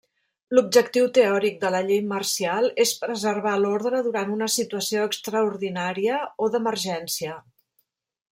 [0.59, 7.39] L'objectiu teòric de la llei marcial és preservar l'ordre durant una situació extraordinària o d'emergència.